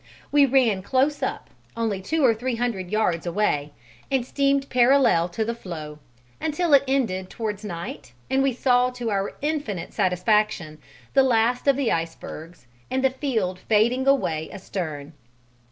We 0.31 0.47
ran 0.47 0.81
close 0.81 1.21
up, 1.21 1.51
only 1.77 2.01
two 2.01 2.25
or 2.25 2.33
three 2.33 2.55
hundred 2.55 2.89
yards 2.89 3.27
away, 3.27 3.71
and 4.09 4.25
steamed 4.25 4.67
parallel 4.71 5.29
to 5.29 5.45
the 5.45 5.53
floe, 5.53 5.99
until 6.41 6.73
it 6.73 6.81
ended 6.87 7.29
towards 7.29 7.63
night 7.63 8.13
and 8.27 8.41
we 8.41 8.51
saw 8.51 8.89
to 8.89 9.11
our 9.11 9.35
infinite 9.43 9.93
satisfaction 9.93 10.79
the 11.13 11.21
last 11.21 11.67
of 11.67 11.75
the 11.75 11.91
icebergs 11.91 12.65
and 12.89 13.03
the 13.03 13.11
field 13.11 13.59
fading 13.59 14.07
away 14.07 14.49
astern. 14.51 15.13